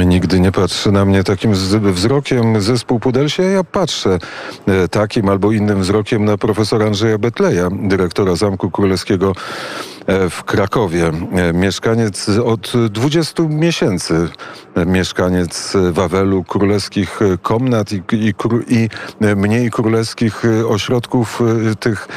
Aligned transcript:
Nigdy 0.00 0.40
nie 0.40 0.52
patrzy 0.52 0.92
na 0.92 1.04
mnie 1.04 1.24
takim 1.24 1.52
wzrokiem 1.92 2.60
zespół 2.60 3.00
Pudelsia. 3.00 3.42
Ja 3.42 3.64
patrzę 3.64 4.18
e, 4.66 4.88
takim 4.88 5.28
albo 5.28 5.52
innym 5.52 5.80
wzrokiem 5.80 6.24
na 6.24 6.38
profesora 6.38 6.86
Andrzeja 6.86 7.18
Betleja, 7.18 7.68
dyrektora 7.72 8.36
Zamku 8.36 8.70
Królewskiego 8.70 9.32
e, 10.06 10.30
w 10.30 10.44
Krakowie. 10.44 11.12
E, 11.32 11.52
mieszkaniec 11.52 12.28
od 12.28 12.72
20 12.90 13.42
miesięcy, 13.42 14.28
mieszkaniec 14.86 15.72
Wawelu, 15.90 16.44
królewskich 16.44 17.20
komnat 17.42 17.92
i, 17.92 18.02
i, 18.12 18.34
i 18.68 18.88
mniej 19.36 19.70
królewskich 19.70 20.42
ośrodków, 20.68 21.42
tych 21.80 22.08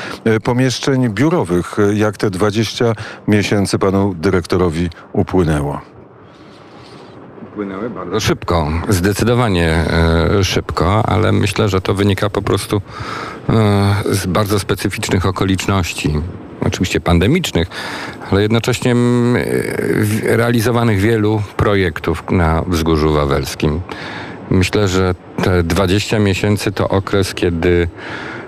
pomieszczeń 0.44 1.10
biurowych. 1.10 1.78
Jak 1.94 2.18
te 2.18 2.30
20 2.30 2.94
miesięcy 3.28 3.80
panu 3.80 4.14
dyrektorowi 4.14 4.90
upłynęło? 5.14 5.95
Płynęły 7.56 7.90
bardzo 7.90 8.20
szybko, 8.20 8.72
zdecydowanie 8.90 9.70
e, 9.70 10.44
szybko, 10.44 11.06
ale 11.06 11.32
myślę, 11.32 11.70
że 11.70 11.82
to 11.82 11.94
wynika 11.94 12.30
po 12.30 12.42
prostu 12.42 12.82
e, 13.50 13.96
z 14.12 14.26
bardzo 14.26 14.60
specyficznych 14.60 15.26
okoliczności. 15.26 16.22
Oczywiście 16.62 17.00
pandemicznych, 17.02 17.68
ale 18.32 18.42
jednocześnie 18.42 18.96
realizowanych 20.24 21.00
wielu 21.00 21.42
projektów 21.58 22.24
na 22.32 22.64
Wzgórzu 22.68 23.14
Wawelskim. 23.14 23.82
Myślę, 24.50 24.88
że 24.88 25.16
te 25.44 25.64
20 25.64 26.20
miesięcy 26.20 26.72
to 26.72 26.90
okres, 26.90 27.34
kiedy 27.34 27.88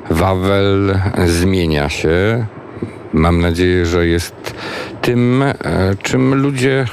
Wawel 0.10 1.00
zmienia 1.26 1.90
się. 1.90 2.46
Mam 3.14 3.42
nadzieję, 3.42 3.86
że 3.86 4.08
jest 4.08 4.56
tym, 5.02 5.44
e, 5.44 5.56
czym 6.04 6.36
ludzie 6.36 6.86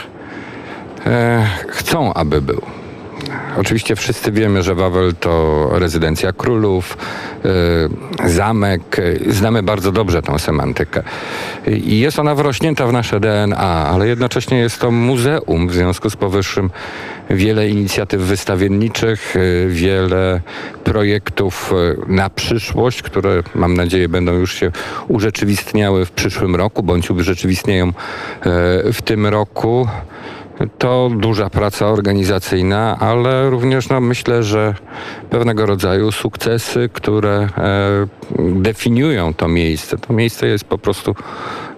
chcą, 1.68 2.14
aby 2.14 2.42
był. 2.42 2.62
Oczywiście 3.56 3.96
wszyscy 3.96 4.32
wiemy, 4.32 4.62
że 4.62 4.74
Wawel 4.74 5.14
to 5.20 5.68
rezydencja 5.72 6.32
królów, 6.32 6.96
e, 8.24 8.28
zamek. 8.28 8.96
Znamy 9.28 9.62
bardzo 9.62 9.92
dobrze 9.92 10.22
tą 10.22 10.38
semantykę. 10.38 11.02
I 11.66 11.98
jest 11.98 12.18
ona 12.18 12.34
wrośnięta 12.34 12.86
w 12.86 12.92
nasze 12.92 13.20
DNA, 13.20 13.88
ale 13.88 14.08
jednocześnie 14.08 14.58
jest 14.58 14.80
to 14.80 14.90
muzeum. 14.90 15.68
W 15.68 15.72
związku 15.72 16.10
z 16.10 16.16
powyższym 16.16 16.70
wiele 17.30 17.68
inicjatyw 17.68 18.20
wystawienniczych, 18.20 19.34
e, 19.36 19.68
wiele 19.68 20.40
projektów 20.84 21.72
e, 21.72 22.12
na 22.12 22.30
przyszłość, 22.30 23.02
które 23.02 23.42
mam 23.54 23.74
nadzieję 23.74 24.08
będą 24.08 24.32
już 24.32 24.54
się 24.54 24.72
urzeczywistniały 25.08 26.04
w 26.04 26.10
przyszłym 26.10 26.56
roku, 26.56 26.82
bądź 26.82 27.10
urzeczywistniają 27.10 27.92
w 28.92 29.02
tym 29.04 29.26
roku. 29.26 29.88
To 30.78 31.10
duża 31.16 31.50
praca 31.50 31.86
organizacyjna, 31.86 32.98
ale 33.00 33.50
również 33.50 33.88
no, 33.88 34.00
myślę, 34.00 34.42
że 34.42 34.74
pewnego 35.30 35.66
rodzaju 35.66 36.12
sukcesy, 36.12 36.88
które 36.92 37.48
e, 37.58 38.06
definiują 38.38 39.34
to 39.34 39.48
miejsce. 39.48 39.98
To 39.98 40.12
miejsce 40.12 40.46
jest 40.46 40.64
po 40.64 40.78
prostu 40.78 41.14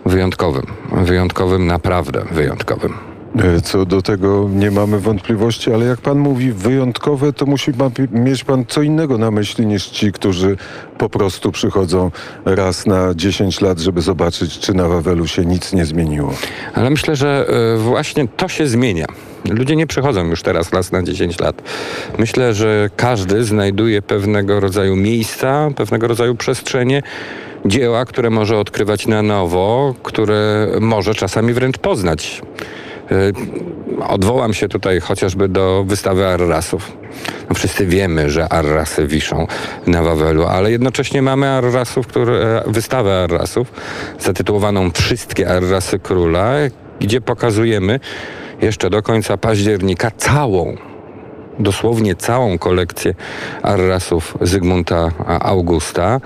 wyjątkowym. 0.06 0.66
Wyjątkowym, 0.92 1.66
naprawdę 1.66 2.24
wyjątkowym. 2.30 3.15
E, 3.34 3.60
co 3.60 3.86
do 3.86 4.02
tego 4.02 4.48
nie 4.52 4.70
mamy 4.70 5.00
wątpliwości, 5.00 5.72
ale 5.72 5.84
jak 5.84 6.00
pan 6.00 6.18
mówi 6.18 6.52
wyjątkowe, 6.52 7.32
to 7.32 7.46
musi 7.46 7.72
pan, 7.72 7.90
mieć 8.12 8.44
pan 8.44 8.64
co 8.68 8.82
innego 8.82 9.18
na 9.18 9.30
myśli 9.30 9.66
niż 9.66 9.86
ci, 9.86 10.12
którzy 10.12 10.56
po 10.98 11.08
prostu 11.08 11.52
przychodzą 11.52 12.10
raz 12.44 12.86
na 12.86 13.14
10 13.14 13.60
lat, 13.60 13.78
żeby 13.78 14.00
zobaczyć, 14.00 14.58
czy 14.58 14.74
na 14.74 14.88
Wawelu 14.88 15.26
się 15.26 15.44
nic 15.44 15.72
nie 15.72 15.84
zmieniło. 15.84 16.34
Ale 16.74 16.90
myślę, 16.90 17.16
że 17.16 17.46
e, 17.74 17.78
właśnie 17.78 18.28
to 18.28 18.48
się 18.48 18.66
zmienia. 18.66 19.06
Ludzie 19.50 19.76
nie 19.76 19.86
przychodzą 19.86 20.24
już 20.24 20.42
teraz 20.42 20.72
raz 20.72 20.92
na 20.92 21.02
10 21.02 21.40
lat. 21.40 21.62
Myślę, 22.18 22.54
że 22.54 22.90
każdy 22.96 23.44
znajduje 23.44 24.02
pewnego 24.02 24.60
rodzaju 24.60 24.96
miejsca, 24.96 25.70
pewnego 25.76 26.08
rodzaju 26.08 26.34
przestrzenie, 26.34 27.02
dzieła, 27.66 28.04
które 28.04 28.30
może 28.30 28.58
odkrywać 28.58 29.06
na 29.06 29.22
nowo, 29.22 29.94
które 30.02 30.68
może 30.80 31.14
czasami 31.14 31.52
wręcz 31.52 31.78
poznać. 31.78 32.42
E, 33.10 34.06
odwołam 34.08 34.54
się 34.54 34.68
tutaj 34.68 35.00
chociażby 35.00 35.48
do 35.48 35.84
wystawy 35.86 36.26
Arrasów. 36.26 36.96
No 37.48 37.54
wszyscy 37.54 37.86
wiemy, 37.86 38.30
że 38.30 38.52
Arrasy 38.52 39.06
wiszą 39.06 39.46
na 39.86 40.02
Wawelu, 40.02 40.46
ale 40.46 40.70
jednocześnie 40.70 41.22
mamy 41.22 41.48
Arrasów, 41.48 42.06
które, 42.06 42.62
wystawę 42.66 43.22
Arrasów 43.22 43.72
zatytułowaną 44.20 44.90
Wszystkie 44.90 45.48
Arrasy 45.48 45.98
Króla, 45.98 46.52
gdzie 47.00 47.20
pokazujemy 47.20 48.00
jeszcze 48.62 48.90
do 48.90 49.02
końca 49.02 49.36
października 49.36 50.10
całą 50.10 50.76
dosłownie 51.58 52.14
całą 52.14 52.58
kolekcję 52.58 53.14
Arrasów 53.62 54.38
Zygmunta 54.40 55.10
Augusta. 55.40 56.20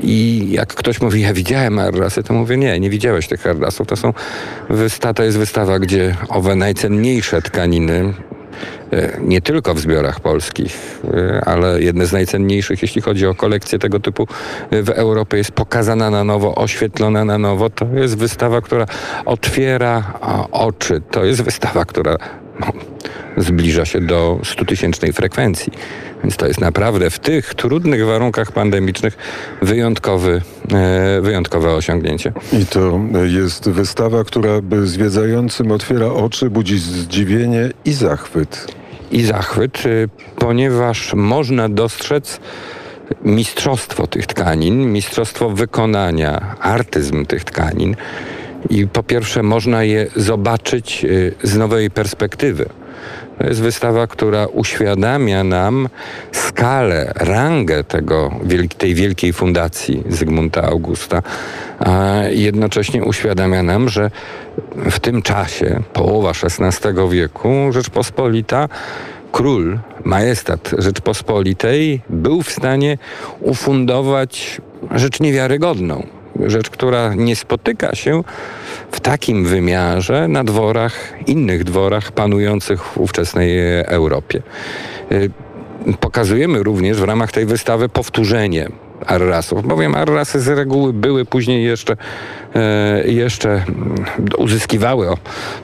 I 0.00 0.48
jak 0.50 0.74
ktoś 0.74 1.00
mówi, 1.00 1.20
ja 1.20 1.32
widziałem 1.32 1.78
Arrasy, 1.78 2.22
to 2.22 2.34
mówię, 2.34 2.56
nie, 2.56 2.80
nie 2.80 2.90
widziałeś 2.90 3.28
tych 3.28 3.46
Arrasów. 3.46 3.86
To 3.86 3.96
są 3.96 4.12
wysta 4.70 5.14
to 5.14 5.22
jest 5.22 5.38
wystawa, 5.38 5.78
gdzie 5.78 6.16
owe 6.28 6.56
najcenniejsze 6.56 7.42
tkaniny, 7.42 8.14
e, 8.92 9.20
nie 9.20 9.40
tylko 9.40 9.74
w 9.74 9.80
zbiorach 9.80 10.20
polskich, 10.20 11.00
e, 11.14 11.44
ale 11.44 11.82
jedne 11.82 12.06
z 12.06 12.12
najcenniejszych, 12.12 12.82
jeśli 12.82 13.02
chodzi 13.02 13.26
o 13.26 13.34
kolekcję 13.34 13.78
tego 13.78 14.00
typu 14.00 14.26
w 14.70 14.90
Europie, 14.90 15.36
jest 15.36 15.52
pokazana 15.52 16.10
na 16.10 16.24
nowo, 16.24 16.54
oświetlona 16.54 17.24
na 17.24 17.38
nowo. 17.38 17.70
To 17.70 17.86
jest 17.94 18.16
wystawa, 18.16 18.60
która 18.60 18.86
otwiera 19.24 20.12
oczy. 20.52 21.02
To 21.10 21.24
jest 21.24 21.42
wystawa, 21.42 21.84
która 21.84 22.16
no, 22.60 22.72
zbliża 23.36 23.84
się 23.84 24.00
do 24.00 24.38
100-tysięcznej 24.42 25.12
frekwencji. 25.12 25.72
Więc 26.22 26.36
to 26.36 26.46
jest 26.46 26.60
naprawdę 26.60 27.10
w 27.10 27.18
tych 27.18 27.54
trudnych 27.54 28.06
warunkach 28.06 28.52
pandemicznych 28.52 29.16
wyjątkowy, 29.62 30.42
e, 30.72 31.20
wyjątkowe 31.20 31.74
osiągnięcie. 31.74 32.32
I 32.52 32.66
to 32.66 33.00
jest 33.24 33.70
wystawa, 33.70 34.24
która 34.24 34.60
zwiedzającym 34.84 35.72
otwiera 35.72 36.06
oczy, 36.06 36.50
budzi 36.50 36.78
zdziwienie 36.78 37.70
i 37.84 37.92
zachwyt. 37.92 38.66
I 39.12 39.22
zachwyt, 39.24 39.86
y, 39.86 40.08
ponieważ 40.36 41.14
można 41.14 41.68
dostrzec 41.68 42.40
mistrzostwo 43.24 44.06
tych 44.06 44.26
tkanin, 44.26 44.92
mistrzostwo 44.92 45.50
wykonania, 45.50 46.56
artyzm 46.60 47.26
tych 47.26 47.44
tkanin. 47.44 47.96
I 48.70 48.86
po 48.86 49.02
pierwsze 49.02 49.42
można 49.42 49.84
je 49.84 50.06
zobaczyć 50.16 51.04
y, 51.04 51.34
z 51.42 51.56
nowej 51.56 51.90
perspektywy. 51.90 52.68
To 53.38 53.46
jest 53.46 53.60
wystawa, 53.60 54.06
która 54.06 54.46
uświadamia 54.46 55.44
nam 55.44 55.88
skalę, 56.32 57.12
rangę 57.16 57.84
tego, 57.84 58.30
tej 58.78 58.94
wielkiej 58.94 59.32
fundacji 59.32 60.02
Zygmunta 60.08 60.62
Augusta, 60.62 61.22
a 61.78 62.20
jednocześnie 62.30 63.04
uświadamia 63.04 63.62
nam, 63.62 63.88
że 63.88 64.10
w 64.76 65.00
tym 65.00 65.22
czasie, 65.22 65.82
połowa 65.92 66.30
XVI 66.30 66.92
wieku, 67.10 67.48
Rzeczpospolita 67.70 68.68
król, 69.32 69.78
majestat 70.04 70.70
Rzeczpospolitej 70.78 72.00
był 72.10 72.42
w 72.42 72.50
stanie 72.50 72.98
ufundować 73.40 74.60
rzecz 74.94 75.20
niewiarygodną 75.20 76.21
rzecz, 76.46 76.70
która 76.70 77.14
nie 77.14 77.36
spotyka 77.36 77.94
się 77.94 78.24
w 78.92 79.00
takim 79.00 79.44
wymiarze 79.44 80.28
na 80.28 80.44
dworach, 80.44 81.14
innych 81.26 81.64
dworach 81.64 82.12
panujących 82.12 82.82
w 82.82 82.98
ówczesnej 82.98 83.58
Europie. 83.86 84.42
Y, 85.12 85.30
pokazujemy 86.00 86.62
również 86.62 87.00
w 87.00 87.04
ramach 87.04 87.32
tej 87.32 87.46
wystawy 87.46 87.88
powtórzenie 87.88 88.68
Arrasów, 89.06 89.66
bowiem 89.66 89.94
Arrasy 89.94 90.40
z 90.40 90.48
reguły 90.48 90.92
były 90.92 91.24
później 91.24 91.64
jeszcze, 91.64 91.96
e, 92.54 93.02
jeszcze 93.06 93.50
mm, 93.50 94.04
uzyskiwały, 94.38 95.10
o, 95.10 95.16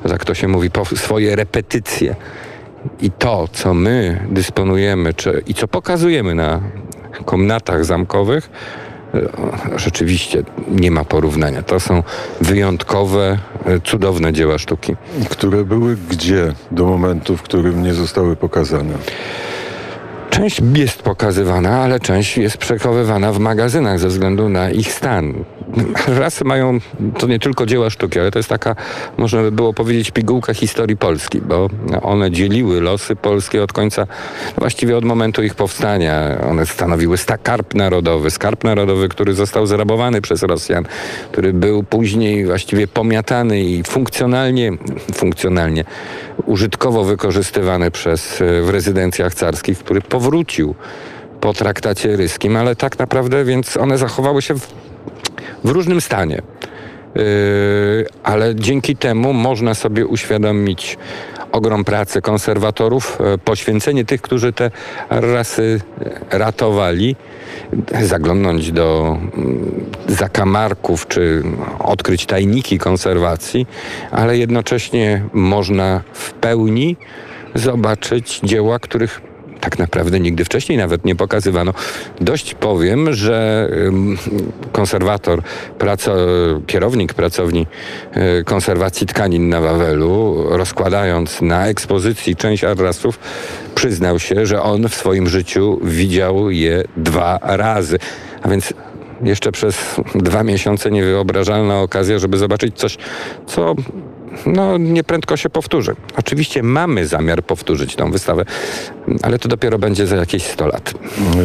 tak 0.09 0.25
to 0.25 0.35
się 0.35 0.49
mówi, 0.49 0.71
swoje 0.97 1.37
repetycje. 1.37 2.17
I 3.01 3.11
to, 3.11 3.49
co 3.53 3.75
my 3.75 4.21
dysponujemy, 4.31 5.15
czy, 5.15 5.43
i 5.47 5.55
co 5.55 5.69
pokazujemy 5.69 6.35
na 6.35 6.61
komnatach 7.25 7.85
zamkowych, 7.85 8.51
E, 8.51 8.88
rzeczywiście 9.77 10.43
nie 10.69 10.91
ma 10.91 11.05
porównania. 11.05 11.63
To 11.63 11.81
są 11.81 12.03
wyjątkowe, 12.41 13.39
e, 13.65 13.81
cudowne 13.81 14.33
dzieła 14.33 14.59
sztuki. 14.59 14.97
Które 15.29 15.65
były 15.65 15.97
gdzie 16.11 16.53
do 16.71 16.85
momentu, 16.85 17.37
w 17.37 17.43
którym 17.43 17.83
nie 17.83 17.95
zostały 17.95 18.37
pokazane? 18.37 18.95
Część 20.31 20.61
jest 20.75 21.03
pokazywana, 21.03 21.83
ale 21.83 22.01
część 22.01 22.39
jest 22.39 22.57
przechowywana 22.57 23.33
w 23.33 23.39
magazynach 23.39 23.99
ze 23.99 24.09
względu 24.09 24.49
na 24.49 24.71
ich 24.71 24.93
stan. 24.93 25.45
Rasy 26.19 26.45
mają, 26.45 26.79
to 27.19 27.27
nie 27.27 27.39
tylko 27.39 27.67
dzieła 27.67 27.91
sztuki, 27.91 28.21
ale 28.21 28.31
to 28.31 28.39
jest 28.39 28.49
taka, 28.49 28.77
można 29.17 29.43
by 29.43 29.53
było 29.53 29.75
powiedzieć, 29.75 30.11
pigułka 30.11 30.55
historii 30.55 30.97
Polski, 30.97 31.41
bo 31.41 31.69
one 32.03 32.31
dzieliły 32.31 32.81
losy 32.81 33.17
Polski 33.17 33.59
od 33.59 33.73
końca, 33.73 34.07
właściwie 34.59 34.97
od 34.97 35.05
momentu 35.05 35.43
ich 35.43 35.55
powstania. 35.55 36.39
One 36.51 36.67
stanowiły 36.67 37.17
skarb 37.19 37.75
narodowy, 37.75 38.31
skarb 38.31 38.65
narodowy, 38.65 39.09
który 39.09 39.35
został 39.35 39.67
zrabowany 39.67 40.21
przez 40.21 40.43
Rosjan, 40.43 40.85
który 41.33 41.53
był 41.53 41.83
później 41.83 42.47
właściwie 42.47 42.87
pomiatany 42.87 43.61
i 43.61 43.83
funkcjonalnie, 43.83 44.73
funkcjonalnie, 45.15 45.85
użytkowo 46.47 47.05
wykorzystywany 47.05 47.91
przez, 47.91 48.43
w 48.63 48.69
rezydencjach 48.71 49.35
carskich, 49.35 49.79
który 49.79 50.01
powrócił 50.19 50.75
po 51.41 51.53
traktacie 51.53 52.17
ryskim, 52.17 52.57
ale 52.57 52.77
tak 52.77 52.99
naprawdę 52.99 53.45
więc 53.45 53.77
one 53.77 53.99
zachowały 53.99 54.43
się 54.43 54.55
w, 54.55 54.67
w 55.65 55.71
różnym 55.71 56.01
stanie. 56.01 56.43
Yy, 57.15 57.23
ale 58.23 58.55
dzięki 58.55 58.97
temu 58.97 59.33
można 59.33 59.75
sobie 59.75 60.07
uświadomić 60.07 60.99
ogrom 61.53 61.85
pracy 61.85 62.23
konserwatorów, 62.23 63.19
e, 63.21 63.39
poświęcenie 63.39 64.05
tych, 64.05 64.23
którzy 64.23 64.53
te 64.53 64.71
rasy 65.11 65.81
ratowali, 66.31 67.17
zaglądnąć 68.03 68.73
do 68.73 69.17
mm, 69.19 69.85
zakamarków 70.09 71.09
czy 71.09 71.43
odkryć 71.79 72.27
tajniki 72.27 72.79
konserwacji, 72.79 73.67
ale 74.11 74.39
jednocześnie 74.39 75.25
można 75.33 76.03
w 76.13 76.33
pełni 76.33 76.97
zobaczyć 77.55 78.41
dzieła, 78.45 78.79
których 78.79 79.28
tak 79.61 79.79
naprawdę 79.79 80.21
nigdy 80.21 80.45
wcześniej 80.45 80.79
nawet 80.79 81.05
nie 81.05 81.17
pokazywano. 81.17 81.73
Dość 82.21 82.55
powiem, 82.55 83.15
że 83.15 83.69
konserwator, 84.73 85.43
praco, 85.79 86.17
kierownik 86.67 87.15
pracowni 87.15 87.67
y, 88.41 88.45
konserwacji 88.45 89.07
tkanin 89.07 89.49
na 89.49 89.61
Wawelu, 89.61 90.45
rozkładając 90.51 91.43
na 91.43 91.67
ekspozycji 91.67 92.37
część 92.37 92.65
arrasów, 92.65 93.19
przyznał 93.75 94.19
się, 94.19 94.47
że 94.47 94.63
on 94.63 94.89
w 94.89 94.95
swoim 94.95 95.29
życiu 95.29 95.81
widział 95.83 96.51
je 96.51 96.85
dwa 96.97 97.39
razy. 97.43 97.99
A 98.43 98.49
więc 98.49 98.75
jeszcze 99.23 99.53
przez 99.53 99.77
dwa 100.15 100.45
miesiące 100.45 100.91
niewyobrażalna 100.91 101.81
okazja, 101.81 102.19
żeby 102.19 102.39
zobaczyć 102.39 102.79
coś, 102.79 102.99
co 103.47 103.75
no, 104.47 104.79
nieprędko 104.79 105.37
się 105.37 105.51
powtórzy. 105.51 105.97
Oczywiście 106.17 106.63
mamy 106.63 107.07
zamiar 107.07 107.43
powtórzyć 107.43 107.97
tą 107.97 108.11
wystawę, 108.11 108.45
ale 109.23 109.39
to 109.39 109.49
dopiero 109.49 109.79
będzie 109.79 110.07
za 110.07 110.17
jakieś 110.17 110.43
100 110.43 110.67
lat. 110.67 110.95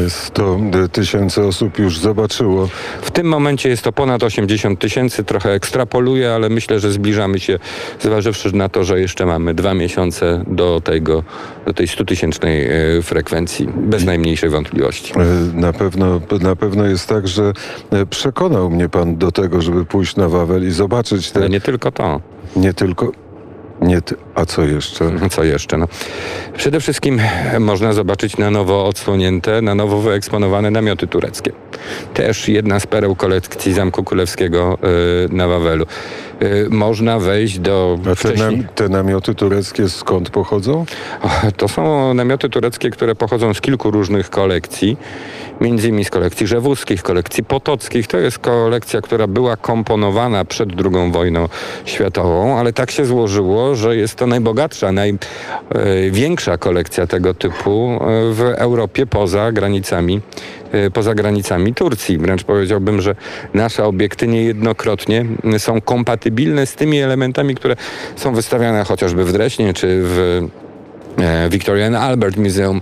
100 0.10 0.60
tysięcy 0.92 1.42
osób 1.42 1.80
już 1.80 2.00
zobaczyło. 2.00 2.70
W 3.02 3.12
tym 3.12 3.28
momencie 3.28 3.70
jest 3.70 3.84
to 3.84 3.92
ponad 3.92 4.24
80 4.24 4.80
tysięcy, 4.80 5.24
trochę 5.24 5.52
ekstrapoluję, 5.52 6.32
ale 6.32 6.50
myślę, 6.50 6.80
że 6.80 6.92
zbliżamy 6.92 7.40
się, 7.40 7.60
zważywszy 8.00 8.56
na 8.56 8.70
to, 8.70 8.84
że 8.84 9.00
jeszcze 9.00 9.26
mamy 9.26 9.54
dwa 9.54 9.74
miesiące 9.74 10.44
do 10.48 10.82
tego, 10.82 11.24
do 11.66 11.74
tej 11.74 11.88
100 11.88 12.06
tysięcznej 12.06 12.66
e, 12.98 13.02
frekwencji, 13.02 13.68
bez 13.76 14.06
najmniejszej 14.06 14.50
wątpliwości. 14.50 15.14
E, 15.14 15.60
na 15.60 15.74
pewno, 15.74 16.22
na 16.42 16.56
pewno 16.56 16.86
jest 16.86 17.10
tak, 17.10 17.28
że 17.28 17.54
e, 17.92 18.06
przekonał 18.06 18.70
mnie 18.70 18.90
pan 18.90 19.18
do 19.18 19.32
tego, 19.32 19.62
żeby 19.62 19.86
pójść 19.86 20.16
na 20.16 20.30
Wawel 20.30 20.68
i 20.68 20.72
zobaczyć 20.72 21.32
te... 21.32 21.40
Ale 21.40 21.50
nie 21.50 21.62
tylko 21.62 21.92
to. 21.92 22.22
Nie 22.56 22.74
tylko. 22.74 23.12
Nie 23.84 24.02
a 24.36 24.46
co 24.46 24.64
jeszcze? 24.64 25.12
Co 25.30 25.44
jeszcze? 25.44 25.78
No. 25.78 25.88
Przede 26.58 26.80
wszystkim 26.80 27.22
można 27.60 27.94
zobaczyć 27.94 28.38
na 28.38 28.52
nowo 28.52 28.86
odsłonięte, 28.86 29.62
na 29.62 29.76
nowo 29.76 30.02
wyeksponowane 30.02 30.72
namioty 30.72 31.08
tureckie. 31.08 31.52
Też 32.14 32.48
jedna 32.50 32.80
z 32.80 32.88
pereł 32.88 33.16
kolekcji 33.16 33.74
Zamku 33.74 34.04
Królewskiego 34.04 34.78
yy, 34.84 35.36
na 35.36 35.48
Wawelu. 35.48 35.86
Yy, 36.42 36.68
można 36.70 37.20
wejść 37.20 37.60
do... 37.60 38.00
A 38.12 38.16
te, 38.16 38.34
nam, 38.34 38.64
te 38.76 38.90
namioty 38.90 39.36
tureckie 39.36 39.90
skąd 39.90 40.30
pochodzą? 40.30 40.86
To 41.58 41.68
są 41.68 42.14
namioty 42.14 42.50
tureckie, 42.50 42.90
które 42.90 43.16
pochodzą 43.16 43.54
z 43.54 43.62
kilku 43.62 43.92
różnych 43.92 44.30
kolekcji 44.30 44.98
między 45.62 45.88
innymi 45.88 46.06
z 46.06 46.10
kolekcji 46.10 46.48
rzewuskich, 46.48 47.04
kolekcji 47.04 47.44
potockich. 47.44 48.08
To 48.08 48.18
jest 48.18 48.40
kolekcja, 48.40 49.02
która 49.02 49.28
była 49.28 49.58
komponowana 49.58 50.46
przed 50.46 50.70
II 50.70 51.12
wojną 51.12 51.50
światową, 51.86 52.60
ale 52.60 52.74
tak 52.74 52.92
się 52.92 53.06
złożyło, 53.06 53.73
że 53.76 53.98
jest 53.98 54.16
to 54.16 54.28
najbogatsza, 54.28 54.92
największa 54.92 56.58
kolekcja 56.58 57.08
tego 57.08 57.34
typu 57.34 58.00
e, 58.02 58.34
w 58.34 58.42
Europie 58.56 59.06
poza 59.06 59.52
granicami 59.52 60.22
e, 60.72 60.92
poza 60.92 61.16
granicami 61.16 61.74
Turcji. 61.74 62.18
Wręcz 62.18 62.44
powiedziałbym, 62.44 63.02
że 63.02 63.16
nasze 63.54 63.86
obiekty 63.86 64.28
niejednokrotnie 64.28 65.26
są 65.58 65.82
kompatybilne 65.82 66.66
z 66.66 66.76
tymi 66.76 67.00
elementami, 67.00 67.56
które 67.56 67.76
są 68.16 68.34
wystawiane 68.34 68.84
chociażby 68.84 69.26
w 69.26 69.34
Dreśnie 69.34 69.74
czy 69.74 70.02
w 70.04 70.42
e, 71.18 71.50
Victorian 71.50 71.96
Albert 71.96 72.38
Museum 72.38 72.80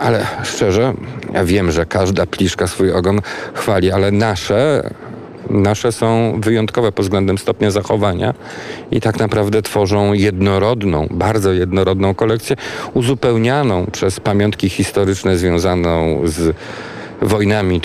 ale 0.00 0.26
szczerze, 0.42 0.94
ja 1.32 1.44
wiem, 1.44 1.72
że 1.72 1.86
każda 1.86 2.26
pliszka 2.26 2.66
swój 2.66 2.92
ogon 2.92 3.20
chwali, 3.54 3.92
ale 3.92 4.10
nasze 4.10 4.90
nasze 5.50 5.92
są 5.92 6.40
wyjątkowe 6.40 6.92
pod 6.92 7.04
względem 7.04 7.38
stopnia 7.38 7.70
zachowania 7.70 8.34
i 8.90 9.00
tak 9.00 9.18
naprawdę 9.18 9.62
tworzą 9.62 10.12
jednorodną, 10.12 11.06
bardzo 11.10 11.52
jednorodną 11.52 12.14
kolekcję, 12.14 12.56
uzupełnianą 12.94 13.86
przez 13.92 14.20
pamiątki 14.20 14.68
historyczne 14.68 15.38
związaną 15.38 16.20
z 16.24 16.56
wojnami 17.22 17.80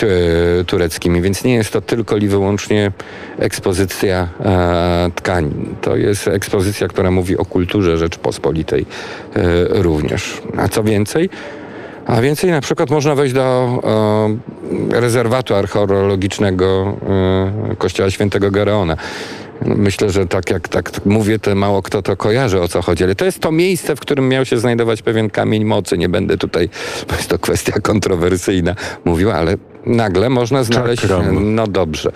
tureckimi, 0.66 1.22
więc 1.22 1.44
nie 1.44 1.54
jest 1.54 1.72
to 1.72 1.80
tylko 1.80 2.16
i 2.16 2.28
wyłącznie 2.28 2.92
ekspozycja 3.38 4.28
e, 4.40 5.10
tkanin. 5.14 5.74
To 5.80 5.96
jest 5.96 6.28
ekspozycja, 6.28 6.88
która 6.88 7.10
mówi 7.10 7.36
o 7.38 7.44
kulturze 7.44 7.98
Rzeczpospolitej 7.98 8.86
e, 9.34 9.82
również. 9.82 10.42
A 10.56 10.68
co 10.68 10.82
więcej, 10.82 11.30
a 12.10 12.20
więcej 12.20 12.50
na 12.50 12.60
przykład 12.60 12.90
można 12.90 13.14
wejść 13.14 13.34
do 13.34 13.80
e, 14.92 15.00
rezerwatu 15.00 15.54
archeologicznego 15.54 16.96
e, 17.72 17.76
Kościoła 17.76 18.10
Świętego 18.10 18.50
Gereona. 18.50 18.96
Myślę, 19.64 20.10
że 20.10 20.26
tak 20.26 20.50
jak 20.50 20.68
tak 20.68 21.06
mówię, 21.06 21.38
to 21.38 21.54
mało 21.54 21.82
kto 21.82 22.02
to 22.02 22.16
kojarzy 22.16 22.60
o 22.60 22.68
co 22.68 22.82
chodzi, 22.82 23.04
ale 23.04 23.14
to 23.14 23.24
jest 23.24 23.40
to 23.40 23.52
miejsce, 23.52 23.96
w 23.96 24.00
którym 24.00 24.28
miał 24.28 24.44
się 24.44 24.58
znajdować 24.58 25.02
pewien 25.02 25.30
kamień 25.30 25.64
mocy. 25.64 25.98
Nie 25.98 26.08
będę 26.08 26.38
tutaj, 26.38 26.68
bo 27.08 27.14
jest 27.14 27.28
to 27.28 27.38
kwestia 27.38 27.72
kontrowersyjna, 27.72 28.74
mówił, 29.04 29.30
ale 29.30 29.56
nagle 29.86 30.28
można 30.28 30.64
znaleźć. 30.64 31.02
Czakram. 31.02 31.54
No 31.54 31.66
dobrze, 31.66 32.12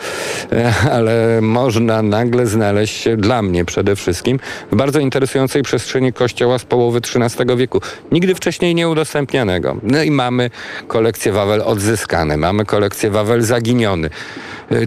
ale 0.97 1.41
można 1.43 2.03
nagle 2.03 2.47
znaleźć 2.47 3.03
się 3.03 3.17
dla 3.17 3.43
mnie 3.43 3.65
przede 3.65 3.97
wszystkim 3.97 4.41
w 4.73 4.77
bardzo 4.77 5.01
interesującej 5.01 5.63
przestrzeni 5.63 6.13
kościoła 6.13 6.59
z 6.59 6.65
połowy 6.65 6.99
XIII 6.99 7.57
wieku. 7.57 7.81
Nigdy 8.13 8.35
wcześniej 8.35 8.75
nie 8.75 8.89
udostępnianego. 8.89 9.77
No 9.83 10.03
i 10.03 10.11
mamy 10.11 10.51
kolekcję 10.89 11.33
Wawel 11.33 11.63
odzyskane, 11.63 12.37
mamy 12.37 12.65
kolekcję 12.65 13.11
Wawel 13.11 13.43
zaginiony. 13.43 14.11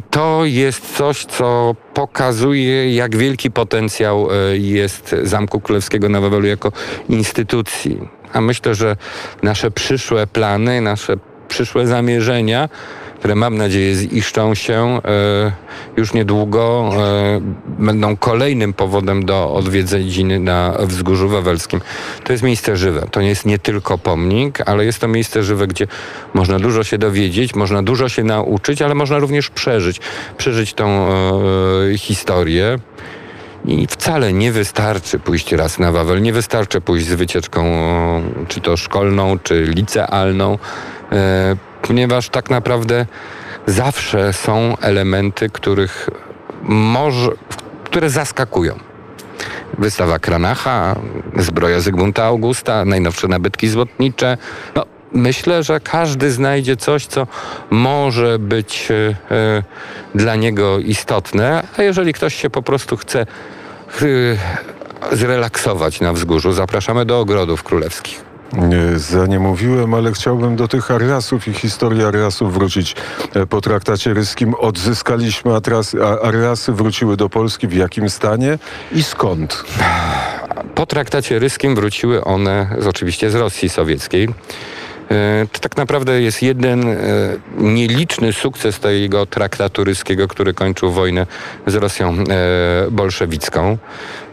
To 0.10 0.42
jest 0.46 0.96
coś, 0.96 1.26
co 1.26 1.76
pokazuje, 1.94 2.96
jak 2.96 3.16
wielki 3.16 3.52
potencjał 3.52 4.30
e, 4.32 4.58
jest 4.58 5.16
Zamku 5.24 5.60
Królewskiego 5.60 6.10
na 6.10 6.22
Wawelu 6.22 6.48
jako 6.48 6.72
instytucji. 7.10 8.00
A 8.34 8.42
myślę, 8.42 8.76
że 8.76 8.96
nasze 9.44 9.72
przyszłe 9.72 10.28
plany, 10.28 10.82
nasze 10.82 11.18
przyszłe 11.48 11.88
zamierzenia 11.88 12.70
które 13.20 13.36
mam 13.36 13.58
nadzieję 13.58 13.96
ziszczą 13.96 14.56
się 14.56 15.00
e, 15.06 15.52
już 15.98 16.14
niedługo, 16.14 16.92
e, 16.98 17.42
będą 17.80 18.18
kolejnym 18.18 18.74
powodem 18.74 19.26
do 19.26 19.54
odwiedziny 19.54 20.40
na 20.40 20.78
Wzgórzu 20.80 21.30
Wawelskim. 21.30 21.82
To 22.24 22.32
jest 22.32 22.44
miejsce 22.44 22.78
żywe. 22.78 23.08
To 23.12 23.22
jest 23.22 23.46
nie 23.46 23.60
tylko 23.60 23.98
pomnik, 23.98 24.62
ale 24.66 24.86
jest 24.86 25.00
to 25.00 25.08
miejsce 25.08 25.44
żywe, 25.44 25.68
gdzie 25.68 25.88
można 26.34 26.60
dużo 26.60 26.84
się 26.84 26.98
dowiedzieć, 26.98 27.56
można 27.56 27.84
dużo 27.84 28.10
się 28.10 28.24
nauczyć, 28.24 28.82
ale 28.82 28.96
można 28.96 29.20
również 29.20 29.50
przeżyć. 29.50 30.00
Przeżyć 30.38 30.74
tą 30.74 30.86
e, 30.88 31.98
historię. 31.98 32.80
I 33.66 33.88
wcale 33.88 34.34
nie 34.34 34.52
wystarczy 34.52 35.20
pójść 35.20 35.52
raz 35.52 35.80
na 35.80 35.92
Wawel, 35.92 36.22
nie 36.22 36.34
wystarczy 36.34 36.82
pójść 36.82 37.08
z 37.08 37.14
wycieczką, 37.14 37.64
czy 38.48 38.62
to 38.62 38.78
szkolną, 38.78 39.40
czy 39.40 39.64
licealną 39.64 40.58
ponieważ 41.82 42.30
tak 42.30 42.50
naprawdę 42.50 43.06
zawsze 43.66 44.34
są 44.34 44.78
elementy, 44.82 45.50
których 45.50 46.10
może, 46.64 47.32
które 47.84 48.10
zaskakują. 48.10 48.80
Wystawa 49.78 50.20
Kranacha, 50.20 50.96
zbroja 51.38 51.80
Zygmunta 51.80 52.24
Augusta, 52.24 52.86
najnowsze 52.86 53.28
nabytki 53.28 53.68
złotnicze. 53.68 54.38
No, 54.76 54.86
myślę, 55.12 55.64
że 55.64 55.80
każdy 55.80 56.32
znajdzie 56.32 56.78
coś, 56.78 57.06
co 57.06 57.28
może 57.70 58.40
być 58.40 58.88
e, 58.92 59.64
dla 60.16 60.36
niego 60.36 60.80
istotne, 60.80 61.68
a 61.78 61.84
jeżeli 61.84 62.14
ktoś 62.14 62.36
się 62.36 62.50
po 62.50 62.62
prostu 62.62 62.98
chce 62.98 63.22
e, 63.22 65.16
zrelaksować 65.16 66.02
na 66.02 66.14
wzgórzu, 66.14 66.52
zapraszamy 66.52 67.06
do 67.06 67.20
ogrodów 67.20 67.64
królewskich. 67.64 68.27
Za 68.96 69.26
nie 69.26 69.40
mówiłem, 69.40 69.94
ale 69.94 70.12
chciałbym 70.12 70.56
do 70.56 70.68
tych 70.68 70.92
Ariasów 70.92 71.48
i 71.48 71.54
historii 71.54 72.04
Ariasów 72.04 72.54
wrócić. 72.54 72.96
E, 73.36 73.46
Po 73.46 73.62
traktacie 73.62 74.14
ryskim 74.14 74.54
odzyskaliśmy 74.54 75.56
Atras, 75.56 75.96
a 75.96 76.22
Ariasy, 76.28 76.72
wróciły 76.74 77.18
do 77.18 77.30
Polski 77.30 77.68
w 77.68 77.74
jakim 77.74 78.10
stanie 78.10 78.60
i 78.92 79.04
skąd? 79.04 79.64
Po 80.76 80.86
traktacie 80.86 81.40
ryskim 81.40 81.76
wróciły 81.76 82.24
one 82.24 82.76
z, 82.80 82.88
oczywiście 82.88 83.32
z 83.32 83.36
Rosji 83.36 83.70
sowieckiej. 83.70 84.30
E, 85.12 85.48
To 85.52 85.60
tak 85.60 85.78
naprawdę 85.78 86.22
jest 86.22 86.42
jeden 86.44 86.90
e, 86.90 86.98
nieliczny 87.58 88.34
sukces 88.34 88.80
tego 88.80 89.26
traktatu 89.26 89.84
ryskiego, 89.84 90.28
który 90.28 90.54
kończył 90.54 90.92
wojnę 90.92 91.28
z 91.68 91.76
Rosją 91.76 92.10
e, 92.14 92.92
bolszewicką. 92.92 93.78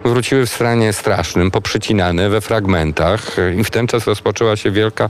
Wróciły 0.04 0.46
w 0.46 0.50
stanie 0.50 0.92
strasznym, 0.92 1.50
poprzycinane 1.50 2.28
we 2.28 2.40
fragmentach 2.40 3.36
i 3.58 3.64
w 3.64 3.70
ten 3.70 3.86
czas 3.86 4.06
rozpoczęła 4.06 4.56
się 4.56 4.70
wielka, 4.70 5.08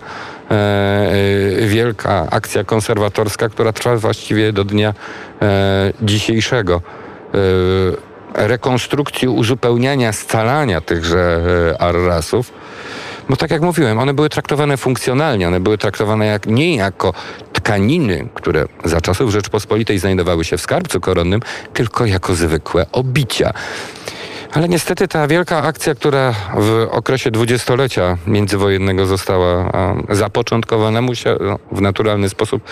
wielka 1.66 2.26
akcja 2.30 2.64
konserwatorska, 2.64 3.48
która 3.48 3.72
trwa 3.72 3.96
właściwie 3.96 4.52
do 4.52 4.64
dnia 4.64 4.94
dzisiejszego. 6.02 6.80
Rekonstrukcji, 8.34 9.28
uzupełniania, 9.28 10.12
scalania 10.12 10.80
tychże 10.80 11.40
arrasów. 11.78 12.52
Bo 13.28 13.36
tak 13.36 13.50
jak 13.50 13.62
mówiłem, 13.62 13.98
one 13.98 14.14
były 14.14 14.28
traktowane 14.28 14.76
funkcjonalnie, 14.76 15.48
one 15.48 15.60
były 15.60 15.78
traktowane 15.78 16.26
jak, 16.26 16.46
nie 16.46 16.76
jako 16.76 17.12
tkaniny, 17.52 18.28
które 18.34 18.64
za 18.84 19.00
czasów 19.00 19.30
Rzeczpospolitej 19.30 19.98
znajdowały 19.98 20.44
się 20.44 20.56
w 20.56 20.60
skarbcu 20.60 21.00
koronnym, 21.00 21.40
tylko 21.72 22.06
jako 22.06 22.34
zwykłe 22.34 22.86
obicia. 22.92 23.52
Ale 24.52 24.68
niestety 24.68 25.08
ta 25.08 25.26
wielka 25.26 25.62
akcja, 25.62 25.94
która 25.94 26.34
w 26.56 26.88
okresie 26.90 27.30
dwudziestolecia 27.30 28.18
międzywojennego 28.26 29.06
została 29.06 29.72
zapoczątkowana, 30.10 31.02
musia, 31.02 31.30
no, 31.40 31.58
w 31.72 31.80
naturalny 31.80 32.28
sposób 32.28 32.62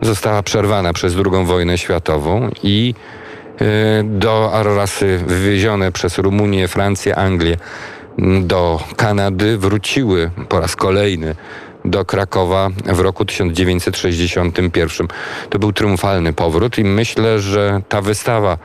została 0.00 0.42
przerwana 0.42 0.92
przez 0.92 1.14
II 1.14 1.46
wojnę 1.46 1.78
światową 1.78 2.50
i 2.62 2.94
e, 3.60 3.64
do 4.04 4.52
Arrasy 4.52 5.20
wywiezione 5.26 5.92
przez 5.92 6.18
Rumunię, 6.18 6.68
Francję, 6.68 7.16
Anglię 7.16 7.56
do 8.42 8.80
Kanady 8.96 9.58
wróciły 9.58 10.30
po 10.48 10.60
raz 10.60 10.76
kolejny 10.76 11.34
do 11.84 12.04
Krakowa 12.04 12.68
w 12.86 13.00
roku 13.00 13.24
1961. 13.24 15.08
To 15.50 15.58
był 15.58 15.72
triumfalny 15.72 16.32
powrót 16.32 16.78
i 16.78 16.84
myślę, 16.84 17.40
że 17.40 17.80
ta 17.88 18.02
wystawa 18.02 18.58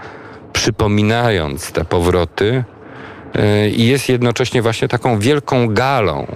przypominając 0.53 1.71
te 1.71 1.85
powroty 1.85 2.63
y, 3.35 3.69
jest 3.69 4.09
jednocześnie 4.09 4.61
właśnie 4.61 4.87
taką 4.87 5.19
wielką 5.19 5.67
galą, 5.67 6.27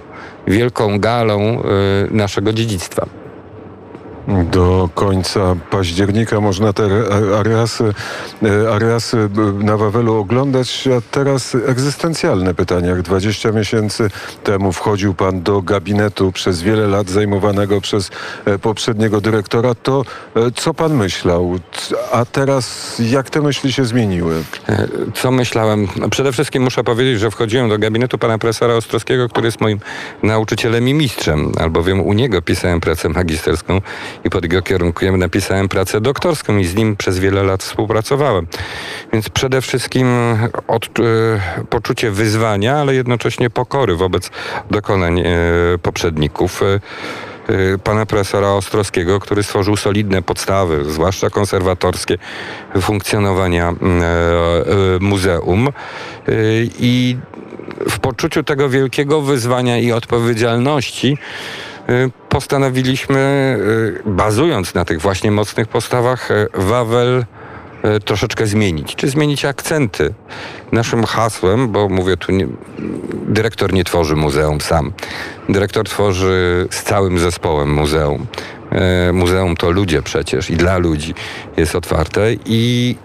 wielką 0.46 1.00
galą 1.00 1.60
y, 1.60 1.64
naszego 2.10 2.52
dziedzictwa. 2.52 3.06
Do 4.52 4.88
końca 4.94 5.56
października 5.70 6.40
można 6.40 6.72
te 6.72 6.82
re- 6.84 7.38
Ariasy, 7.38 7.94
e, 8.42 8.72
Ariasy 8.74 9.28
b- 9.28 9.64
na 9.64 9.76
Wawelu 9.76 10.14
oglądać, 10.14 10.88
a 10.98 11.00
teraz 11.10 11.54
egzystencjalne 11.54 12.54
pytania. 12.54 12.88
Jak 12.90 13.02
20 13.02 13.52
miesięcy 13.52 14.10
temu 14.44 14.72
wchodził 14.72 15.14
pan 15.14 15.42
do 15.42 15.62
gabinetu 15.62 16.32
przez 16.32 16.62
wiele 16.62 16.86
lat 16.86 17.08
zajmowanego 17.10 17.80
przez 17.80 18.10
e, 18.44 18.58
poprzedniego 18.58 19.20
dyrektora, 19.20 19.74
to 19.74 20.04
e, 20.36 20.40
co 20.54 20.74
pan 20.74 20.94
myślał? 20.94 21.58
A 22.12 22.24
teraz 22.24 22.96
jak 23.10 23.30
te 23.30 23.40
myśli 23.40 23.72
się 23.72 23.84
zmieniły? 23.84 24.34
E, 24.68 24.88
Co 25.14 25.30
myślałem? 25.30 25.88
No 25.96 26.08
Przede 26.08 26.32
wszystkim 26.32 26.62
muszę 26.62 26.84
powiedzieć, 26.84 27.20
że 27.20 27.30
wchodziłem 27.30 27.68
do 27.68 27.78
gabinetu 27.78 28.18
pana 28.18 28.38
profesora 28.38 28.74
Ostrowskiego, 28.74 29.28
który 29.28 29.46
jest 29.48 29.60
moim 29.60 29.80
nauczycielem 30.22 30.88
i 30.88 30.94
mistrzem, 30.94 31.52
albowiem 31.60 32.00
u 32.00 32.12
niego 32.12 32.42
pisałem 32.42 32.80
pracę 32.80 33.08
magisterską 33.08 33.80
i 34.24 34.30
pod 34.30 34.44
jego 34.44 34.62
kierunkiem 34.62 35.18
napisałem 35.18 35.68
pracę 35.68 36.00
doktorską 36.00 36.56
i 36.56 36.64
z 36.64 36.74
nim 36.74 36.96
przez 36.96 37.18
wiele 37.18 37.42
lat 37.42 37.62
współpracowałem. 37.62 38.46
Więc 39.12 39.28
przede 39.28 39.60
wszystkim 39.60 40.06
od, 40.68 40.86
e, 40.86 41.64
poczucie 41.70 42.10
wyzwania, 42.10 42.76
ale 42.76 42.94
jednocześnie 42.94 43.50
pokory 43.50 43.96
wobec 43.96 44.30
dokonań 44.70 45.20
e, 45.20 45.24
poprzedników. 45.82 46.62
E, 46.62 46.66
e, 46.66 47.78
pana 47.78 48.06
profesora 48.06 48.48
Ostrowskiego, 48.48 49.20
który 49.20 49.42
stworzył 49.42 49.76
solidne 49.76 50.22
podstawy, 50.22 50.84
zwłaszcza 50.84 51.30
konserwatorskie, 51.30 52.18
funkcjonowania 52.80 53.68
e, 53.68 53.74
e, 53.74 53.74
muzeum. 55.00 55.68
E, 55.68 55.72
I 56.78 57.16
w 57.90 57.98
poczuciu 57.98 58.42
tego 58.42 58.68
wielkiego 58.68 59.20
wyzwania 59.20 59.78
i 59.78 59.92
odpowiedzialności 59.92 61.18
e, 61.88 62.10
postanowiliśmy, 62.36 63.18
e, 64.06 64.10
bazując 64.10 64.74
na 64.74 64.84
tych 64.84 65.00
właśnie 65.00 65.30
mocnych 65.30 65.68
postawach, 65.68 66.30
e, 66.30 66.46
Wawel 66.54 67.24
e, 67.82 68.00
troszeczkę 68.00 68.46
zmienić, 68.46 68.96
czy 68.96 69.08
zmienić 69.08 69.44
akcenty. 69.44 70.14
Naszym 70.72 71.04
hasłem, 71.04 71.68
bo 71.68 71.88
mówię 71.88 72.16
tu, 72.16 72.32
nie, 72.32 72.46
dyrektor 73.28 73.72
nie 73.72 73.84
tworzy 73.84 74.16
muzeum 74.16 74.60
sam. 74.60 74.92
Dyrektor 75.48 75.84
tworzy 75.84 76.68
z 76.70 76.82
całym 76.82 77.18
zespołem 77.18 77.72
muzeum. 77.74 78.26
Muzeum 79.12 79.56
to 79.56 79.70
ludzie 79.70 80.02
przecież 80.02 80.50
i 80.50 80.56
dla 80.56 80.78
ludzi 80.78 81.14
jest 81.56 81.76
otwarte 81.76 82.20
i 82.46 82.96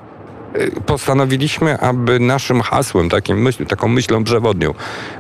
postanowiliśmy, 0.86 1.80
aby 1.80 2.20
naszym 2.20 2.62
hasłem, 2.62 3.10
takim 3.10 3.42
myśl, 3.42 3.66
taką 3.66 3.88
myślą 3.88 4.24
przewodnią 4.24 4.74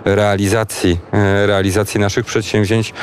realizacji, 0.06 1.00
realizacji 1.46 2.00
naszych 2.00 2.25
przedsięwzięć 2.25 2.94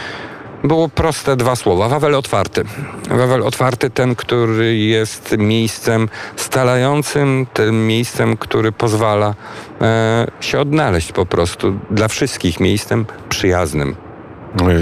było 0.65 0.89
proste 0.89 1.37
dwa 1.37 1.57
słowa. 1.57 1.89
Wawel 1.89 2.15
otwarty. 2.15 2.65
Wawel 3.11 3.43
otwarty, 3.43 3.91
ten, 3.91 4.15
który 4.15 4.77
jest 4.77 5.35
miejscem 5.39 6.09
stalającym, 6.37 7.47
tym 7.55 7.87
miejscem, 7.87 8.37
który 8.37 8.73
pozwala 8.73 9.35
e, 9.81 10.27
się 10.41 10.61
odnaleźć 10.61 11.13
po 11.13 11.27
prostu. 11.27 11.79
Dla 11.91 12.09
wszystkich 12.09 12.61
miejscem 12.61 13.07
przyjaznym. 13.29 14.08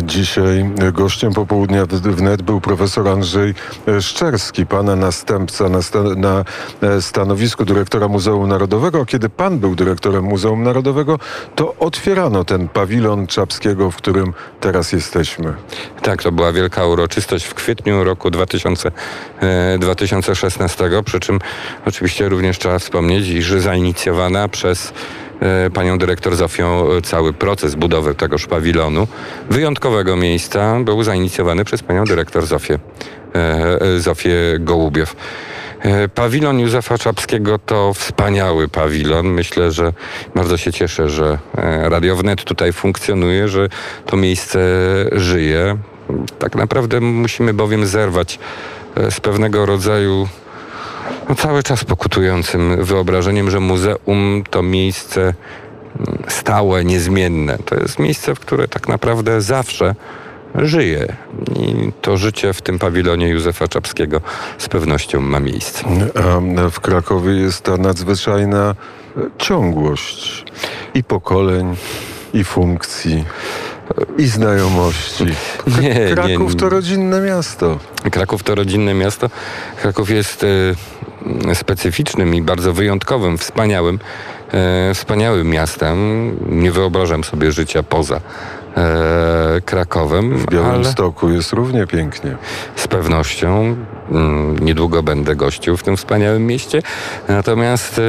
Dzisiaj 0.02 0.70
gościem 0.92 1.32
popołudnia 1.32 1.86
wnet 1.86 2.42
był 2.42 2.60
profesor 2.60 3.08
Andrzej 3.08 3.54
e, 3.88 4.02
Szczerski, 4.02 4.66
pana 4.66 4.96
następca 4.96 5.68
na, 5.68 5.82
sta, 5.82 6.02
na 6.02 6.44
e, 6.82 7.02
stanowisku 7.02 7.64
dyrektora 7.64 8.08
Muzeum 8.08 8.48
Narodowego. 8.48 9.06
Kiedy 9.06 9.28
pan 9.28 9.58
był 9.58 9.74
dyrektorem 9.74 10.24
Muzeum 10.24 10.62
Narodowego, 10.62 11.18
to 11.54 11.74
otwierano 11.74 12.44
ten 12.44 12.68
pawilon 12.68 13.26
Czapskiego, 13.26 13.90
w 13.90 13.96
którym 13.96 14.32
teraz 14.60 14.92
jesteśmy. 14.92 15.54
Tak, 16.02 16.22
to 16.22 16.32
była 16.32 16.52
wielka 16.52 16.86
uroczystość 16.86 17.44
w 17.44 17.54
kwietniu 17.54 18.04
roku 18.04 18.30
2000, 18.30 18.90
e, 19.40 19.78
2016, 19.78 21.02
przy 21.04 21.20
czym 21.20 21.38
oczywiście 21.86 22.28
również 22.28 22.58
trzeba 22.58 22.78
wspomnieć, 22.78 23.28
iż 23.28 23.50
zainicjowana 23.52 24.48
przez 24.48 24.88
e, 24.88 25.25
panią 25.74 25.98
dyrektor 25.98 26.36
Zofią 26.36 26.92
e, 26.92 27.02
cały 27.02 27.32
proces 27.32 27.74
budowy 27.74 28.14
tegoż 28.14 28.46
pawilonu, 28.46 29.06
wyjątkowego 29.50 30.16
miejsca, 30.16 30.80
był 30.80 31.02
zainicjowany 31.02 31.64
przez 31.64 31.82
panią 31.82 32.04
dyrektor 32.04 32.46
Zofię, 32.46 32.78
e, 33.34 33.38
e, 33.80 34.00
Zofię 34.00 34.32
Gołubiew. 34.58 35.16
E, 35.80 36.08
Pawilon 36.08 36.60
Józefa 36.60 36.98
Czapskiego 36.98 37.58
to 37.58 37.94
wspaniały 37.94 38.68
pawilon. 38.68 39.26
Myślę, 39.26 39.72
że 39.72 39.92
bardzo 40.34 40.56
się 40.56 40.72
cieszę, 40.72 41.08
że 41.08 41.38
e, 41.56 41.88
Radio 41.88 42.16
Wnet 42.16 42.44
tutaj 42.44 42.72
funkcjonuje, 42.72 43.48
że 43.48 43.68
to 44.06 44.16
miejsce 44.16 44.60
żyje. 45.12 45.76
Tak 46.38 46.54
naprawdę 46.54 47.00
musimy 47.00 47.54
bowiem 47.54 47.86
zerwać 47.86 48.38
e, 48.96 49.10
z 49.10 49.20
pewnego 49.20 49.66
rodzaju 49.66 50.28
no, 51.28 51.34
cały 51.34 51.62
czas 51.62 51.84
pokutującym 51.84 52.84
wyobrażeniem, 52.84 53.50
że 53.50 53.60
muzeum 53.60 54.44
to 54.50 54.62
miejsce 54.62 55.20
mm, 55.20 55.34
stałe, 56.28 56.84
niezmienne. 56.84 57.58
To 57.64 57.74
jest 57.74 57.98
miejsce, 57.98 58.34
w 58.34 58.40
które 58.40 58.68
tak 58.68 58.88
naprawdę 58.88 59.40
zawsze 59.40 59.94
żyje. 60.54 61.16
I 61.56 61.92
to 62.02 62.16
życie 62.16 62.52
w 62.52 62.62
tym 62.62 62.78
pawilonie 62.78 63.28
Józefa 63.28 63.68
Czapskiego 63.68 64.20
z 64.58 64.68
pewnością 64.68 65.20
ma 65.20 65.40
miejsce. 65.40 65.84
A 66.14 66.70
w 66.70 66.80
Krakowie 66.80 67.32
jest 67.32 67.62
ta 67.62 67.76
nadzwyczajna 67.76 68.74
ciągłość 69.38 70.44
i 70.94 71.04
pokoleń, 71.04 71.76
i 72.34 72.44
funkcji, 72.44 73.24
i 74.18 74.26
znajomości. 74.26 75.24
Nie, 75.80 76.14
Kraków 76.14 76.52
nie. 76.52 76.60
to 76.60 76.68
rodzinne 76.68 77.20
miasto. 77.20 77.78
Kraków 78.10 78.42
to 78.42 78.54
rodzinne 78.54 78.94
miasto. 78.94 79.30
Kraków 79.82 80.10
jest 80.10 80.44
e, 81.50 81.54
specyficznym 81.54 82.34
i 82.34 82.42
bardzo 82.42 82.72
wyjątkowym, 82.72 83.38
wspaniałym, 83.38 83.98
e, 84.52 84.94
wspaniałym 84.94 85.50
miastem. 85.50 85.96
Nie 86.60 86.72
wyobrażam 86.72 87.24
sobie 87.24 87.52
życia 87.52 87.82
poza 87.82 88.20
e, 88.76 89.60
Krakowem, 89.64 90.38
W 90.38 90.46
Białym 90.46 90.70
ale 90.70 90.84
Stoku 90.84 91.28
jest 91.28 91.52
równie 91.52 91.86
pięknie. 91.86 92.36
z 92.76 92.88
pewnością 92.88 93.76
mm, 94.10 94.58
niedługo 94.58 95.02
będę 95.02 95.36
gościł 95.36 95.76
w 95.76 95.82
tym 95.82 95.96
wspaniałym 95.96 96.46
mieście. 96.46 96.82
Natomiast 97.28 98.00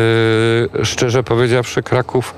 szczerze 0.83 1.23
powiedziawszy, 1.23 1.83
Kraków 1.83 2.33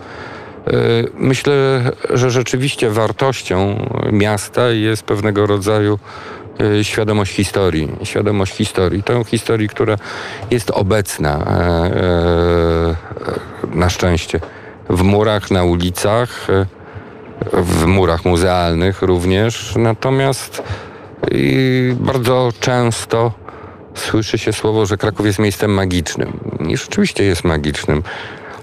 Myślę, 1.13 1.91
że 2.09 2.31
rzeczywiście 2.31 2.89
wartością 2.89 3.87
miasta 4.11 4.69
jest 4.69 5.03
pewnego 5.03 5.45
rodzaju 5.45 5.99
e, 6.59 6.83
świadomość 6.83 7.33
historii. 7.33 7.91
Świadomość 8.03 8.55
historii. 8.55 9.03
Tą 9.03 9.23
historii, 9.23 9.69
która 9.69 9.95
jest 10.51 10.71
obecna 10.71 11.29
e, 11.29 12.01
e, 13.71 13.75
na 13.75 13.89
szczęście 13.89 14.39
w 14.89 15.03
murach, 15.03 15.51
na 15.51 15.63
ulicach, 15.63 16.47
e, 16.49 16.65
w 17.53 17.85
murach 17.85 18.25
muzealnych 18.25 19.01
również. 19.01 19.73
Natomiast 19.75 20.63
i 21.31 21.95
bardzo 21.99 22.49
często 22.59 23.31
słyszy 23.95 24.37
się 24.37 24.53
słowo, 24.53 24.85
że 24.85 24.97
Kraków 24.97 25.25
jest 25.25 25.39
miejscem 25.39 25.71
magicznym. 25.71 26.39
I 26.67 26.77
rzeczywiście 26.77 27.23
jest 27.23 27.43
magicznym. 27.43 28.03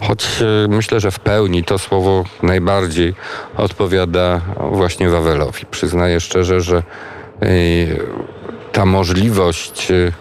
Choć 0.06 0.42
e, 0.42 0.68
myślę, 0.68 1.00
że 1.00 1.10
w 1.10 1.18
pełni 1.18 1.64
to 1.64 1.78
słowo 1.78 2.24
najbardziej 2.42 3.14
odpowiada 3.56 4.40
właśnie 4.70 5.08
Wawelowi. 5.08 5.66
Przyznaję 5.70 6.20
szczerze, 6.20 6.60
że 6.60 6.76
e, 6.76 7.46
ta 8.72 8.84
możliwość 8.84 9.90
e, 9.90 10.12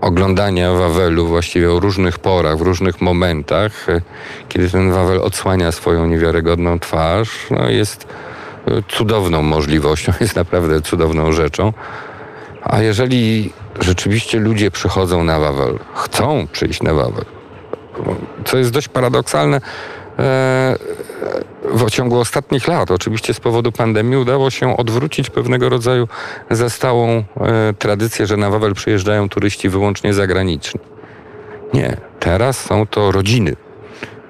oglądania 0.00 0.72
Wawelu 0.72 1.26
właściwie 1.26 1.72
o 1.72 1.80
różnych 1.80 2.18
porach, 2.18 2.58
w 2.58 2.60
różnych 2.60 3.00
momentach, 3.00 3.86
kiedy 4.48 4.70
ten 4.70 4.92
Wawel 4.92 5.22
odsłania 5.22 5.72
swoją 5.72 6.06
niewiarygodną 6.06 6.78
twarz, 6.78 7.30
no 7.50 7.68
jest 7.68 8.06
cudowną 8.88 9.42
możliwością, 9.42 10.12
jest 10.20 10.36
naprawdę 10.36 10.82
cudowną 10.82 11.32
rzeczą. 11.32 11.72
A 12.62 12.80
jeżeli 12.82 13.52
rzeczywiście 13.80 14.38
ludzie 14.38 14.70
przychodzą 14.70 15.24
na 15.24 15.40
Wawel, 15.40 15.78
chcą 15.94 16.46
przyjść 16.52 16.82
na 16.82 16.94
Wawel, 16.94 17.24
co 18.44 18.58
jest 18.58 18.70
dość 18.70 18.88
paradoksalne, 18.88 19.60
e, 20.18 20.76
w 21.64 21.90
ciągu 21.90 22.18
ostatnich 22.18 22.68
lat, 22.68 22.90
oczywiście 22.90 23.34
z 23.34 23.40
powodu 23.40 23.72
pandemii, 23.72 24.16
udało 24.16 24.50
się 24.50 24.76
odwrócić 24.76 25.30
pewnego 25.30 25.68
rodzaju 25.68 26.08
zastałą 26.50 27.08
e, 27.10 27.24
tradycję, 27.78 28.26
że 28.26 28.36
na 28.36 28.50
Wawel 28.50 28.74
przyjeżdżają 28.74 29.28
turyści 29.28 29.68
wyłącznie 29.68 30.14
zagraniczni. 30.14 30.80
Nie, 31.74 31.96
teraz 32.20 32.64
są 32.64 32.86
to 32.86 33.12
rodziny. 33.12 33.56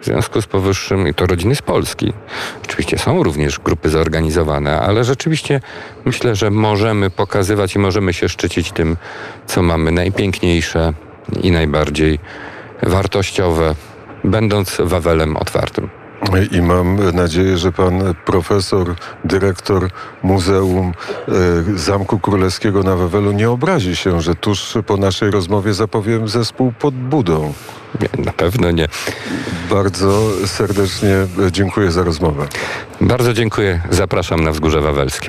W 0.00 0.04
związku 0.04 0.42
z 0.42 0.46
powyższym, 0.46 1.08
i 1.08 1.14
to 1.14 1.26
rodziny 1.26 1.54
z 1.54 1.62
Polski. 1.62 2.12
Oczywiście 2.64 2.98
są 2.98 3.22
również 3.22 3.58
grupy 3.58 3.88
zorganizowane, 3.88 4.80
ale 4.80 5.04
rzeczywiście 5.04 5.60
myślę, 6.04 6.34
że 6.34 6.50
możemy 6.50 7.10
pokazywać 7.10 7.74
i 7.74 7.78
możemy 7.78 8.12
się 8.12 8.28
szczycić 8.28 8.72
tym, 8.72 8.96
co 9.46 9.62
mamy 9.62 9.92
najpiękniejsze 9.92 10.92
i 11.42 11.50
najbardziej 11.50 12.18
wartościowe, 12.82 13.74
będąc 14.24 14.76
Wawelem 14.84 15.36
otwartym. 15.36 15.88
I 16.50 16.62
mam 16.62 17.14
nadzieję, 17.14 17.58
że 17.58 17.72
pan 17.72 18.14
profesor, 18.24 18.94
dyrektor 19.24 19.88
Muzeum 20.22 20.92
e, 21.28 21.32
Zamku 21.78 22.18
Królewskiego 22.18 22.82
na 22.82 22.96
Wawelu 22.96 23.32
nie 23.32 23.50
obrazi 23.50 23.96
się, 23.96 24.20
że 24.20 24.34
tuż 24.34 24.78
po 24.86 24.96
naszej 24.96 25.30
rozmowie 25.30 25.74
zapowiem 25.74 26.28
zespół 26.28 26.72
pod 26.72 26.94
budą. 26.94 27.52
Nie, 28.00 28.24
na 28.24 28.32
pewno 28.32 28.70
nie. 28.70 28.88
Bardzo 29.70 30.30
serdecznie 30.46 31.14
dziękuję 31.50 31.90
za 31.90 32.02
rozmowę. 32.02 32.46
Bardzo 33.00 33.32
dziękuję. 33.32 33.80
Zapraszam 33.90 34.44
na 34.44 34.52
Wzgórze 34.52 34.80
Wawelskie. 34.80 35.28